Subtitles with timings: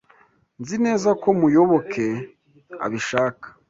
[0.61, 2.07] Nzi neza ko Muyoboke
[2.85, 3.47] abishaka.